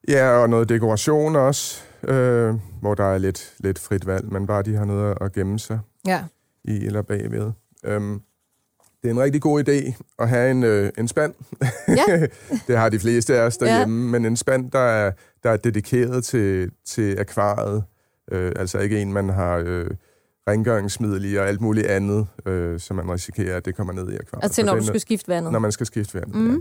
[0.08, 4.64] ja og noget dekoration også, øh, hvor der er lidt, lidt frit valg, men bare
[4.64, 6.24] de har noget at gemme sig ja.
[6.64, 7.52] i eller bagved.
[7.84, 8.22] Øhm,
[9.06, 11.34] det er en rigtig god idé at have en, øh, en spand.
[11.88, 12.28] Ja.
[12.68, 14.12] det har de fleste af os derhjemme, ja.
[14.12, 15.12] men en spand, der er,
[15.44, 17.84] der er dedikeret til, til akvariet.
[18.32, 19.92] Øh, altså ikke en, man har øh,
[20.48, 24.16] rengøringsmiddel i og alt muligt andet, øh, så man risikerer, at det kommer ned i
[24.16, 24.44] akvariet.
[24.44, 25.52] Altså når du skal skifte vandet?
[25.52, 26.52] Når man skal skifte vandet, mm.
[26.52, 26.58] ja.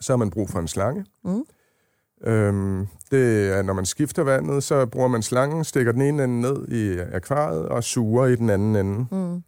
[0.00, 1.04] Så har man brug for en slange.
[1.24, 1.44] Mm.
[2.24, 6.40] Øhm, det er, når man skifter vandet, så bruger man slangen, stikker den ene ende
[6.40, 9.06] ned i akvariet og suger i den anden ende.
[9.10, 9.42] Mm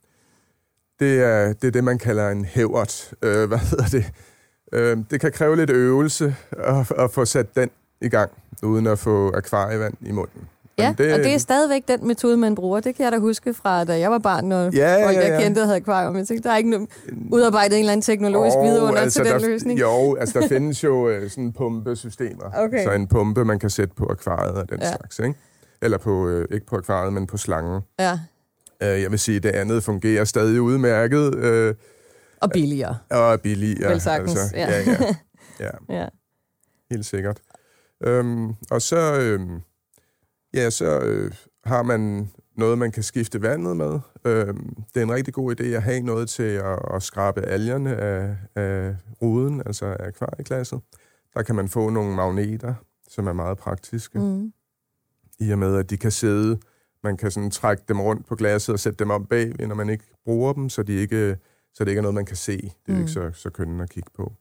[1.01, 3.15] det er, det er det, man kalder en hævert.
[3.23, 4.05] Øh, hvad hedder det?
[4.73, 8.31] Øh, det kan kræve lidt øvelse at, at få sat den i gang,
[8.63, 10.49] uden at få akvarievand i munden.
[10.79, 12.81] Ja, det, og det er stadigvæk den metode, man bruger.
[12.81, 15.33] Det kan jeg da huske fra, da jeg var barn, og ja, ja, ja.
[15.33, 16.17] jeg kendte, havde akvarium.
[16.17, 16.87] Jeg tænkte, der er ikke no-
[17.33, 19.81] udarbejdet en eller anden teknologisk oh, vidunder altså til den der, løsning.
[19.81, 22.51] Jo, altså der findes jo uh, sådan pumpesystemer.
[22.55, 22.85] Okay.
[22.85, 24.89] Så en pumpe, man kan sætte på akvariet og den ja.
[24.89, 25.35] slags, ikke?
[25.83, 27.81] Eller på, uh, ikke på akvariet, men på slangen.
[27.99, 28.19] Ja.
[28.83, 31.35] Øh, jeg vil sige, at det andet fungerer stadig udmærket.
[31.35, 31.75] Øh,
[32.41, 32.99] og billigere.
[33.11, 33.91] Og billigere.
[33.91, 34.71] Vel sagtens, altså, ja.
[34.71, 35.15] Ja, ja.
[35.91, 36.01] ja.
[36.01, 36.09] ja.
[36.91, 37.41] Helt sikkert.
[38.05, 39.61] Øhm, og så, øhm,
[40.55, 41.33] ja, så øh,
[41.65, 44.01] har man noget, man kan skifte vandet med.
[44.25, 44.47] Øh,
[44.95, 48.37] det er en rigtig god idé at have noget til at, at skrabe algerne af,
[48.55, 50.81] af ruden, altså af akvarieglasset.
[51.35, 52.75] Der kan man få nogle magneter,
[53.09, 54.19] som er meget praktiske.
[54.19, 54.53] Mm.
[55.41, 56.59] I og med, at de kan sidde,
[57.05, 59.89] man kan sådan trække dem rundt på glasset og sætte dem op bag, når man
[59.89, 61.37] ikke bruger dem, så, de ikke,
[61.75, 62.57] så det ikke er noget, man kan se.
[62.57, 62.99] Det er mm.
[62.99, 64.33] ikke så, så kønne at kigge på.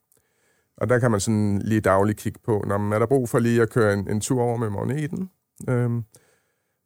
[0.77, 3.39] Og der kan man sådan lige dagligt kigge på, når man er der brug for
[3.39, 5.29] lige at køre en, en tur over med magneten.
[5.69, 6.03] Øhm,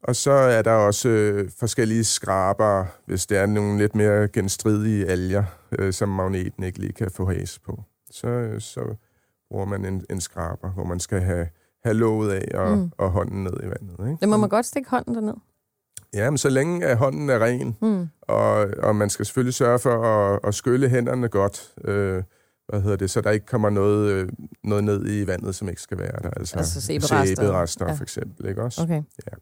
[0.04, 5.06] og så er der også øh, forskellige skraber, hvis det er nogle lidt mere genstridige
[5.06, 5.44] alger,
[5.80, 7.84] øh, som magneten ikke lige kan få has på.
[8.12, 8.96] Så, øh, så
[9.50, 11.48] bruger man en, en skraber, hvor man skal have,
[11.84, 12.92] have låget af og, mm.
[12.98, 14.00] og hånden ned i vandet.
[14.00, 14.18] Ikke?
[14.22, 15.34] Det må man godt stikke hånden derned?
[16.14, 18.08] Ja, men så længe at hånden er ren, mm.
[18.22, 22.24] og, og man skal selvfølgelig sørge for at, at skylle hænderne godt, øh,
[22.68, 24.30] hvad hedder det, så der ikke kommer noget, øh,
[24.64, 26.30] noget ned i vandet, som ikke skal være der.
[26.30, 27.88] Altså, altså sæberester.
[27.88, 27.94] Ja.
[27.94, 28.82] for eksempel, ikke også?
[28.82, 29.02] Okay.
[29.32, 29.38] Ja.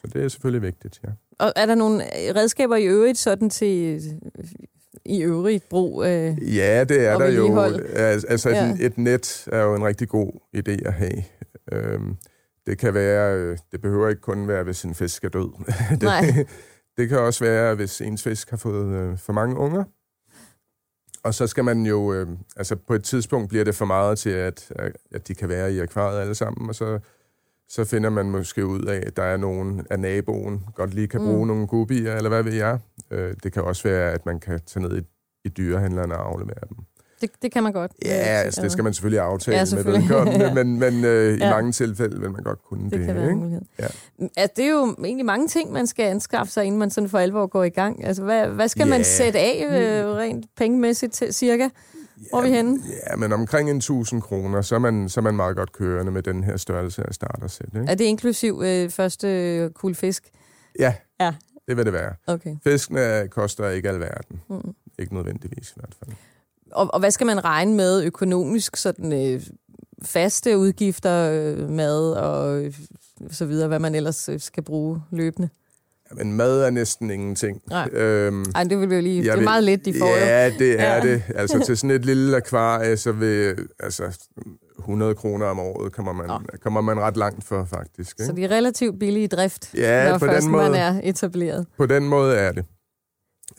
[0.00, 1.08] Så det er selvfølgelig vigtigt, ja.
[1.38, 4.02] Og er der nogle redskaber i øvrigt sådan til
[5.04, 7.60] i øvrigt brug øh, Ja, det er der jo.
[8.28, 8.70] Altså ja.
[8.70, 11.22] et, et net er jo en rigtig god idé at have.
[11.72, 12.16] Øhm,
[12.66, 15.64] det kan være, øh, det behøver ikke kun være, hvis en fisk er død.
[15.90, 16.46] det, Nej.
[16.96, 19.84] det kan også være, hvis ens fisk har fået øh, for mange unger.
[21.24, 24.30] Og så skal man jo, øh, altså på et tidspunkt bliver det for meget til,
[24.30, 24.72] at,
[25.10, 26.98] at de kan være i akvariet alle sammen, og så,
[27.68, 31.20] så finder man måske ud af, at der er nogen af naboen, godt lige kan
[31.20, 31.46] bruge mm.
[31.46, 32.78] nogle gubier, eller hvad ved jeg.
[33.10, 35.02] Øh, det kan også være, at man kan tage ned i,
[35.44, 36.76] i dyrehandlerne og aflevere dem.
[37.22, 37.92] Det, det kan man godt.
[38.04, 40.08] Ja, altså, det skal man selvfølgelig aftale ja, selvfølgelig.
[40.08, 41.46] med vedkommende, men, men øh, ja.
[41.46, 42.92] i mange tilfælde vil man godt kunne det.
[42.92, 43.60] Det kan være ikke?
[43.78, 43.86] Ja.
[44.36, 47.18] Altså, det er jo egentlig mange ting, man skal anskaffe sig, inden man sådan for
[47.18, 48.04] alvor går i gang.
[48.04, 48.90] Altså, hvad, hvad skal ja.
[48.90, 51.68] man sætte af øh, rent pengemæssigt til, cirka?
[52.30, 52.80] Hvor er vi henne?
[53.10, 56.12] Ja, men omkring en 1000 kroner, så er, man, så er man meget godt kørende
[56.12, 57.66] med den her størrelse af startersæt.
[57.74, 57.86] Ikke?
[57.90, 60.30] Er det inklusiv øh, første kul fisk?
[60.78, 61.34] Ja, ja,
[61.68, 62.14] det vil det være.
[62.26, 62.56] Okay.
[62.64, 64.40] Fiskene koster ikke alverden.
[64.50, 64.74] Mm.
[64.98, 66.16] Ikke nødvendigvis i hvert fald.
[66.72, 69.42] Og, og hvad skal man regne med økonomisk, sådan øh,
[70.04, 72.74] faste udgifter, øh, mad og øh,
[73.30, 75.48] så videre, hvad man ellers øh, skal bruge løbende?
[76.14, 77.62] Men mad er næsten ingenting.
[77.70, 79.22] Nej, øhm, Ej, det vil vi jo lige...
[79.22, 80.16] Det er vil, meget lidt, de får.
[80.16, 81.00] Ja, det er ja.
[81.00, 81.22] det.
[81.34, 84.18] Altså til sådan et lille akvarie, så vil altså
[84.78, 86.58] 100 kroner om året kommer man, ja.
[86.62, 88.16] kommer man ret langt for, faktisk.
[88.20, 88.26] Ikke?
[88.26, 91.00] Så det er relativt billig i drift, ja, når på først den måde, man er
[91.04, 91.66] etableret.
[91.76, 92.64] På den måde er det.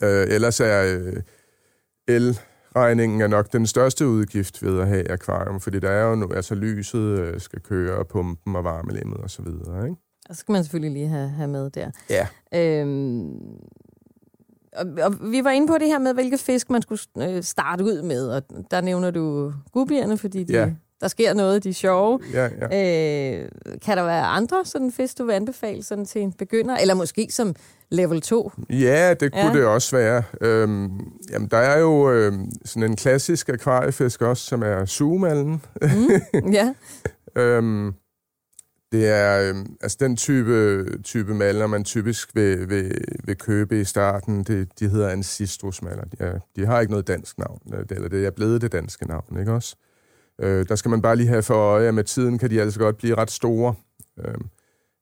[0.02, 1.22] Øh, ellers er øh,
[2.08, 2.38] el
[2.76, 6.32] regningen er nok den største udgift ved at have akvarium, fordi der er jo nu,
[6.32, 9.96] altså lyset øh, skal køre, pumpen og varmelemmet og så videre, ikke?
[10.28, 11.90] Og så skal man selvfølgelig lige have, have med der.
[12.10, 12.26] Ja.
[12.54, 13.30] Øhm,
[14.76, 17.84] og, og vi var inde på det her med, hvilke fisk man skulle øh, starte
[17.84, 20.70] ud med, og der nævner du gubierne, fordi de, ja.
[21.00, 22.20] Der sker noget, de er sjove.
[22.32, 23.40] Ja, ja.
[23.42, 23.48] Øh,
[23.82, 27.28] kan der være andre sådan fisk, du vil anbefale sådan til en begynder, eller måske
[27.30, 27.54] som
[27.90, 28.52] level 2?
[28.70, 29.52] Ja, det kunne ja.
[29.52, 30.22] det også være.
[30.40, 30.90] Øhm,
[31.30, 35.62] jamen, der er jo øhm, sådan en klassisk akvariefisk også, som er sugemallen.
[35.82, 36.74] Mm, ja.
[37.42, 37.94] øhm,
[38.92, 43.84] det er øhm, altså den type, type maler, man typisk vil, vil, vil købe i
[43.84, 44.44] starten.
[44.44, 46.04] Det, de hedder ancistrusmaler.
[46.04, 49.06] De, er, de har ikke noget dansk navn, øh, eller det er blevet det danske
[49.06, 49.76] navn, ikke også?
[50.40, 52.78] Øh, der skal man bare lige have for øje, at med tiden kan de altså
[52.78, 53.74] godt blive ret store.
[54.18, 54.34] Øh,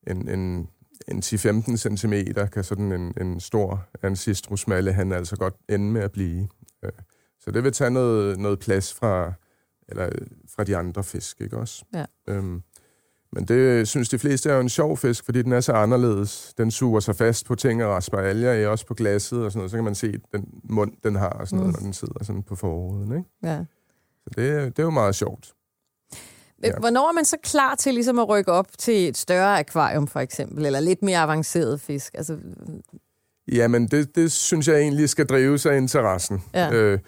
[0.07, 0.69] en, en,
[1.09, 2.15] en 10-15 cm
[2.53, 6.49] kan sådan en, en stor ancistrusmalle han altså godt ende med at blive.
[6.85, 6.91] Øh,
[7.41, 9.33] så det vil tage noget, noget plads fra,
[9.89, 10.11] eller,
[10.57, 11.85] fra de andre fisk, ikke også?
[11.95, 12.05] Ja.
[12.29, 12.63] Øhm,
[13.33, 16.55] men det synes de fleste er jo en sjov fisk, fordi den er så anderledes.
[16.59, 19.71] Den suger sig fast på ting og rasper alger, også på glasset og sådan noget.
[19.71, 21.81] Så kan man se den mund, den har, og sådan noget, mm.
[21.81, 23.13] når den sidder sådan på forruden.
[23.13, 23.31] Ikke?
[23.43, 23.65] Ja.
[24.25, 25.53] Så det, det er jo meget sjovt.
[26.63, 26.79] Ja.
[26.79, 30.21] Hvornår er man så klar til ligesom at rykke op til et større akvarium, for
[30.21, 32.15] eksempel, eller lidt mere avanceret fisk?
[32.15, 32.39] Altså...
[33.53, 36.43] Jamen, det, det synes jeg egentlig skal drive sig interessen.
[36.55, 36.73] Ja.
[36.73, 36.99] Øh,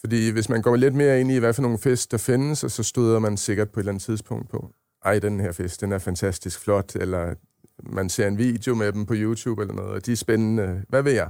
[0.00, 2.82] fordi hvis man går lidt mere ind i, hvad for nogle fisk der findes, så
[2.82, 4.70] støder man sikkert på et eller andet tidspunkt på,
[5.04, 7.34] ej, den her fisk, den er fantastisk flot, eller
[7.82, 10.82] man ser en video med dem på YouTube eller noget, og de er spændende.
[10.88, 11.28] Hvad ved jeg?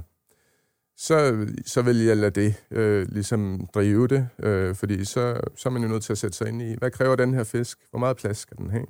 [0.97, 5.73] Så, så vil jeg lade det øh, ligesom drive det, øh, fordi så, så er
[5.73, 7.79] man jo nødt til at sætte sig ind i, hvad kræver den her fisk?
[7.89, 8.85] Hvor meget plads skal den have?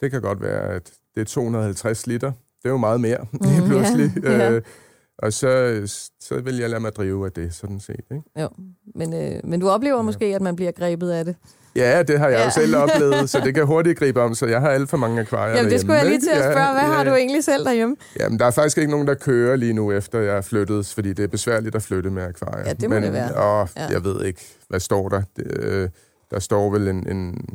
[0.00, 2.32] Det kan godt være, at det er 250 liter.
[2.62, 4.12] Det er jo meget mere mm, pludselig.
[4.22, 4.50] Ja, ja.
[4.50, 4.62] Øh,
[5.22, 5.82] og så,
[6.20, 8.04] så vil jeg lade mig drive af det, sådan set.
[8.10, 8.22] Ikke?
[8.40, 8.48] Jo,
[8.94, 10.02] men, øh, men du oplever ja.
[10.02, 11.36] måske, at man bliver grebet af det?
[11.76, 12.44] Ja, det har jeg ja.
[12.44, 15.20] jo selv oplevet, så det kan hurtigt gribe om, så jeg har alt for mange
[15.20, 16.66] akvarier Jamen, det skulle jeg lige til at spørge.
[16.66, 16.92] Ja, hvad ja.
[16.96, 17.96] har du egentlig selv derhjemme?
[18.20, 21.12] Jamen, der er faktisk ikke nogen, der kører lige nu, efter jeg er flyttet, fordi
[21.12, 22.66] det er besværligt at flytte med akvarier.
[22.66, 23.34] Ja, det må Men, det være.
[23.34, 23.86] Og ja.
[23.86, 25.22] jeg ved ikke, hvad står der?
[25.36, 25.88] Det, øh,
[26.30, 27.48] der står vel en, en,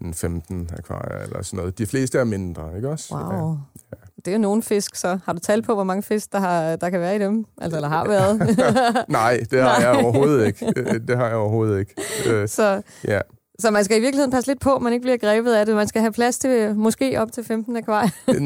[0.00, 1.78] en 15 akvarier eller sådan noget.
[1.78, 3.14] De fleste er mindre, ikke også?
[3.14, 3.58] Wow.
[3.92, 4.05] Ja.
[4.26, 6.76] Det er jo nogle fisk, så har du tal på, hvor mange fisk, der, har,
[6.76, 7.44] der kan være i dem?
[7.60, 8.38] Altså, eller har været?
[9.08, 9.88] Nej, det har Nej.
[9.88, 10.72] jeg overhovedet ikke.
[11.08, 11.94] Det har jeg overhovedet ikke.
[12.26, 13.20] Øh, så, ja.
[13.58, 15.74] så man skal i virkeligheden passe lidt på, at man ikke bliver grebet af det.
[15.74, 18.10] Man skal have plads til måske op til 15 akvarier.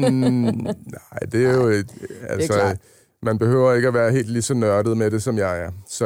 [0.51, 1.67] Nej, det er jo...
[1.67, 1.91] Et,
[2.29, 2.75] altså, det er
[3.23, 5.71] man behøver ikke at være helt lige så nørdet med det, som jeg er.
[5.89, 6.05] Så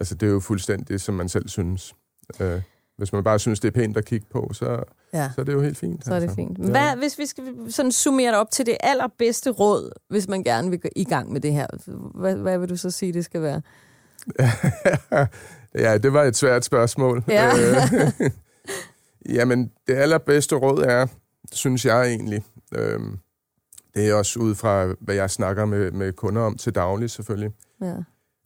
[0.00, 1.94] altså, det er jo fuldstændig, som man selv synes.
[2.40, 2.60] Øh,
[2.98, 4.82] hvis man bare synes, det er pænt at kigge på, så,
[5.12, 5.30] ja.
[5.34, 6.04] så er det jo helt fint.
[6.04, 6.36] Så er det altså.
[6.36, 6.58] fint.
[6.58, 6.96] Hvad, ja.
[6.96, 10.80] hvis vi skal sådan summere det op til det allerbedste råd, hvis man gerne vil
[10.80, 11.66] gå i gang med det her,
[12.14, 13.62] hvad, hvad vil du så sige, det skal være?
[15.84, 17.24] ja, det var et svært spørgsmål.
[17.28, 17.48] Ja.
[17.48, 18.30] Øh,
[19.36, 21.06] jamen, det allerbedste råd er,
[21.52, 23.00] synes jeg egentlig, øh,
[23.94, 27.50] det er også ud fra, hvad jeg snakker med, med kunder om til daglig, selvfølgelig.
[27.82, 27.94] Ja.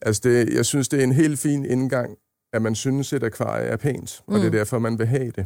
[0.01, 2.17] Altså, det, jeg synes, det er en helt fin indgang,
[2.53, 4.39] at man synes, at akvarie er pænt, og mm.
[4.39, 4.57] det er mm.
[4.57, 5.45] derfor, man vil have det.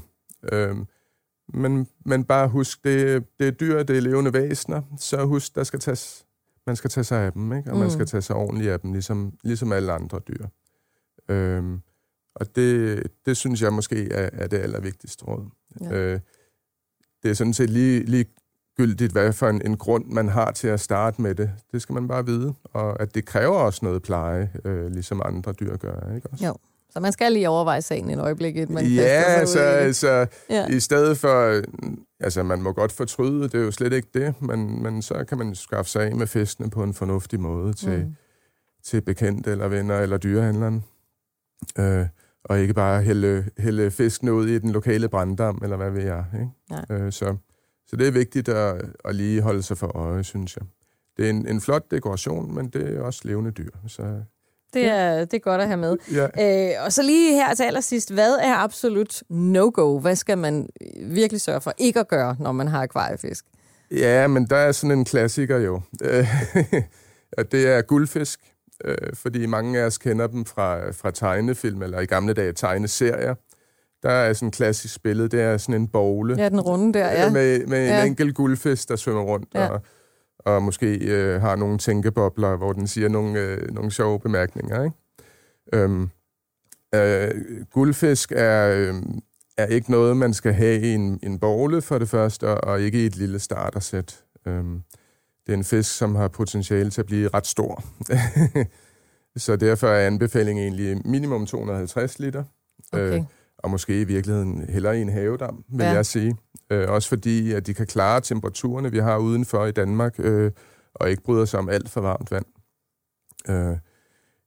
[0.51, 0.87] Øhm,
[1.53, 5.63] men, men bare husk, det, det er dyr, det er levende væsener, så husk, der
[5.63, 6.25] skal tages,
[6.67, 7.69] man skal tage sig af dem, ikke?
[7.69, 7.81] og mm.
[7.81, 10.47] man skal tage sig ordentligt af dem, ligesom, ligesom alle andre dyr.
[11.29, 11.81] Øhm,
[12.35, 15.49] og det, det synes jeg måske er, er det allervigtigste råd.
[15.81, 15.91] Ja.
[15.91, 16.19] Øh,
[17.23, 18.25] det er sådan set lige, lige
[18.77, 21.51] gyldigt, hvad for en, en grund man har til at starte med det.
[21.71, 25.53] Det skal man bare vide, og at det kræver også noget pleje, øh, ligesom andre
[25.53, 26.15] dyr gør.
[26.15, 26.45] Ikke også?
[26.45, 26.55] Jo.
[26.89, 28.69] Så man skal lige overveje sagen en øjeblik.
[28.69, 30.67] Man ja, altså, altså ja.
[30.67, 31.61] i stedet for...
[32.19, 35.37] Altså, man må godt fortryde, det er jo slet ikke det, men, men så kan
[35.37, 38.15] man skaffe sig af med fiskene på en fornuftig måde til, mm.
[38.83, 40.83] til bekendte eller venner eller dyrehandleren.
[41.79, 42.05] Øh,
[42.43, 46.25] og ikke bare hælde, hælde fiskene ud i den lokale branddam, eller hvad ved jeg.
[46.33, 46.93] Ikke?
[46.93, 47.35] Øh, så,
[47.87, 50.65] så det er vigtigt at, at lige holde sig for øje, synes jeg.
[51.17, 53.71] Det er en, en flot dekoration, men det er også levende dyr.
[53.87, 54.21] Så
[54.75, 55.97] det er, det er godt at have med.
[56.13, 56.75] Ja.
[56.75, 59.99] Øh, og så lige her til allersidst, hvad er absolut no-go?
[59.99, 60.69] Hvad skal man
[61.01, 63.45] virkelig sørge for ikke at gøre, når man har akvariefisk?
[63.91, 65.81] Ja, men der er sådan en klassiker jo.
[67.37, 68.39] og det er guldfisk,
[68.85, 73.35] øh, fordi mange af os kender dem fra, fra tegnefilm, eller i gamle dage tegneserier.
[74.03, 76.35] Der er sådan en klassisk billede, det er sådan en bogle.
[76.37, 77.29] Ja, den runde der, ja.
[77.29, 78.01] Med, med ja.
[78.01, 79.49] en enkelt guldfisk, der svømmer rundt.
[79.53, 79.67] Ja.
[79.67, 79.81] Og,
[80.45, 84.83] og måske øh, har nogle tænkebobler, hvor den siger nogle, øh, nogle sjove bemærkninger.
[84.83, 84.95] Ikke?
[85.73, 86.09] Øhm,
[86.95, 87.31] øh,
[87.71, 88.95] guldfisk er, øh,
[89.57, 93.03] er ikke noget, man skal have i en, en borle for det første, og ikke
[93.03, 94.23] i et lille startersæt.
[94.45, 94.81] Øhm,
[95.45, 97.83] det er en fisk, som har potentiale til at blive ret stor.
[99.45, 102.43] Så derfor er anbefalingen egentlig minimum 250 liter.
[102.95, 103.19] Øh, okay.
[103.19, 103.23] Øh,
[103.65, 105.91] og måske i virkeligheden heller i en havedam, vil ja.
[105.91, 106.37] jeg sige.
[106.69, 110.51] Øh, også fordi, at de kan klare temperaturerne, vi har udenfor i Danmark, øh,
[110.93, 112.45] og ikke bryder sig om alt for varmt vand.
[113.49, 113.77] Øh,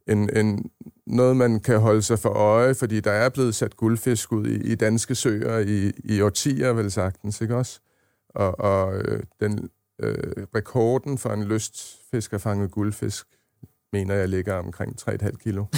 [0.06, 0.70] en, en,
[1.06, 4.72] noget, man kan holde sig for øje, fordi der er blevet sat guldfisk ud i,
[4.72, 7.80] i danske søer i, i årtier, vel sagtens, ikke også?
[8.28, 9.68] Og, og øh, den
[10.02, 13.26] øh, rekorden for en lystfiskerfanget guldfisk,
[13.92, 15.64] mener jeg ligger omkring 3,5 kilo.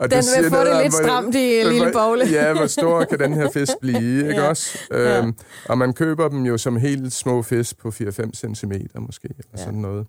[0.00, 2.26] Og den det vil få det lidt stramt i en lille bogle.
[2.26, 4.48] ja, hvor stor kan den her fisk blive, ikke ja.
[4.48, 4.78] også?
[4.90, 5.18] Ja.
[5.18, 5.34] Øhm,
[5.68, 9.64] og man køber dem jo som helt små fisk på 4-5 cm måske, eller ja.
[9.64, 10.06] sådan noget.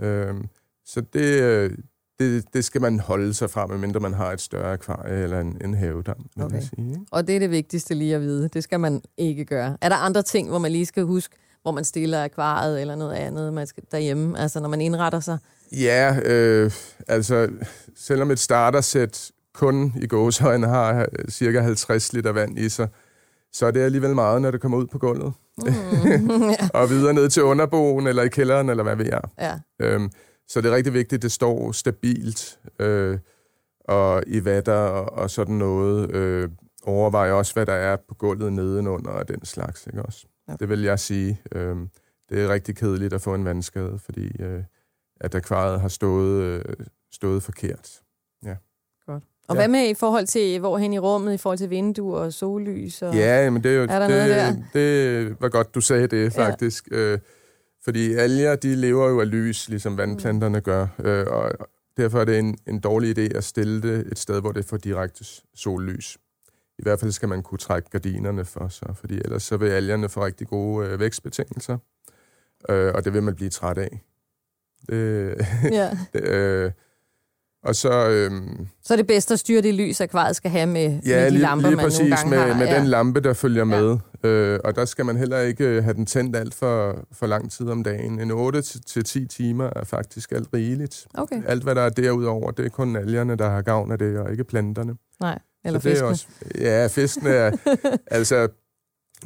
[0.00, 0.48] Øhm,
[0.86, 1.70] så det, øh,
[2.18, 5.58] det, det skal man holde sig fra, medmindre man har et større akvarie eller en,
[5.64, 6.60] en havedam, okay.
[6.60, 7.00] sige.
[7.10, 8.48] Og det er det vigtigste lige at vide.
[8.48, 9.76] Det skal man ikke gøre.
[9.80, 13.14] Er der andre ting, hvor man lige skal huske, hvor man stiller akvariet eller noget
[13.14, 15.38] andet man skal derhjemme, altså når man indretter sig?
[15.80, 16.70] Ja, øh,
[17.08, 17.48] altså
[17.96, 22.88] selvom et startersæt kun i gåsøjne har øh, cirka 50 liter vand i sig,
[23.52, 25.32] så er det alligevel meget, når det kommer ud på gulvet.
[25.58, 26.68] Mm, ja.
[26.74, 29.20] og videre ned til underboen, eller i kælderen, eller hvad ved jeg.
[29.38, 29.52] Ja.
[29.80, 30.10] Øhm,
[30.48, 33.18] så det er rigtig vigtigt, at det står stabilt, øh,
[33.84, 36.10] og i vatter og, og sådan noget.
[36.10, 36.48] Øh,
[36.86, 39.86] overvej også, hvad der er på gulvet nedenunder og den slags.
[39.86, 40.26] Ikke også?
[40.48, 40.54] Ja.
[40.60, 41.40] Det vil jeg sige.
[41.52, 41.76] Øh,
[42.28, 44.62] det er rigtig kedeligt at få en vandskade, fordi øh,
[45.24, 46.62] at akvariet har stået, øh,
[47.12, 48.00] stået forkert.
[48.44, 48.56] Ja.
[49.06, 49.24] Godt.
[49.48, 49.60] Og ja.
[49.60, 53.02] hvad med i forhold til, hvorhen i rummet, i forhold til vinduer og sollys?
[53.02, 53.82] Og ja, men det er jo...
[53.82, 54.54] Er der det, noget der?
[54.74, 56.88] Det var godt, du sagde det, faktisk.
[56.90, 56.96] Ja.
[56.96, 57.18] Øh,
[57.84, 60.86] fordi alger, de lever jo af lys, ligesom vandplanterne gør.
[60.98, 61.52] Øh, og
[61.96, 64.76] derfor er det en, en dårlig idé at stille det et sted, hvor det får
[64.76, 66.18] direkte sollys.
[66.78, 70.08] I hvert fald skal man kunne trække gardinerne for sig, fordi ellers så vil algerne
[70.08, 71.78] få rigtig gode øh, vækstbetingelser.
[72.68, 74.02] Øh, og det vil man blive træt af.
[74.88, 75.34] Det,
[75.72, 75.90] ja.
[76.12, 76.70] det, øh,
[77.64, 78.08] og så...
[78.08, 81.24] Øhm, så er det bedst at styre det lys, akvariet skal have med, ja, med
[81.24, 82.58] de lige, lamper, lige man præcis, nogle gange med, har.
[82.58, 82.78] med ja.
[82.78, 83.64] den lampe, der følger ja.
[83.64, 83.98] med.
[84.24, 87.50] Øh, og der skal man heller ikke øh, have den tændt alt for, for lang
[87.50, 88.20] tid om dagen.
[88.20, 91.06] En 8-10 timer er faktisk alt rigeligt.
[91.14, 91.42] Okay.
[91.46, 94.30] Alt, hvad der er derudover, det er kun algerne, der har gavn af det, og
[94.30, 94.94] ikke planterne.
[95.20, 96.08] Nej, eller fiskene.
[96.08, 96.26] Også,
[96.58, 97.52] ja, fiskene er...
[98.06, 98.48] altså,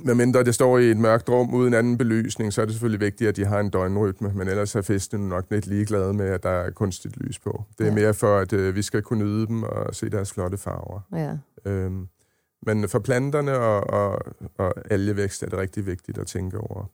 [0.04, 3.28] medmindre det står i et mørkt rum uden anden belysning, så er det selvfølgelig vigtigt,
[3.28, 6.50] at de har en døgnrytme, men ellers er fiskene nok lidt ligeglade med, at der
[6.50, 7.64] er kunstigt lys på.
[7.78, 7.94] Det er ja.
[7.94, 11.00] mere for, at øh, vi skal kunne nyde dem og se deres flotte farver.
[11.12, 11.36] Ja.
[11.70, 12.08] Øhm,
[12.66, 14.22] men for planterne og, og,
[14.58, 16.84] og algevækst er det rigtig vigtigt at tænke over,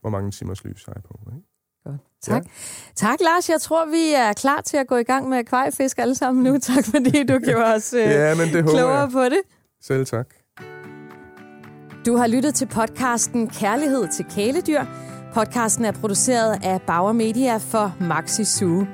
[0.00, 1.20] hvor mange timers lys har jeg på.
[1.36, 1.46] Ikke?
[1.84, 2.00] Godt.
[2.22, 2.42] Tak.
[2.44, 2.50] Ja.
[2.94, 3.50] Tak, Lars.
[3.50, 6.58] Jeg tror, vi er klar til at gå i gang med akvariefisk alle sammen nu.
[6.58, 9.40] Tak, fordi du gjorde os øh, ja, men det klogere på det.
[9.80, 10.28] Selv tak.
[12.06, 14.84] Du har lyttet til podcasten Kærlighed til kæledyr.
[15.34, 18.86] Podcasten er produceret af Bauer Media for Maxi Zoo.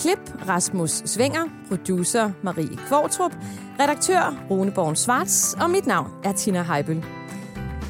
[0.00, 3.32] Klip Rasmus Svinger, producer Marie Kvartrup,
[3.80, 7.04] redaktør Rune Born Svarts, og mit navn er Tina Heibel.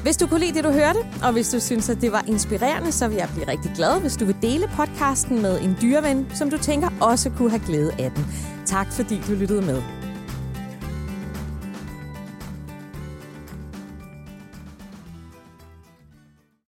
[0.03, 2.91] Hvis du kunne lide det, du hørte, og hvis du synes, at det var inspirerende,
[2.91, 6.49] så vil jeg blive rigtig glad, hvis du vil dele podcasten med en dyreven, som
[6.49, 8.25] du tænker også kunne have glæde af den.
[8.65, 9.96] Tak fordi du lyttede med.